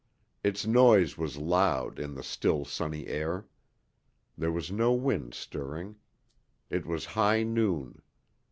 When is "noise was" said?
0.65-1.37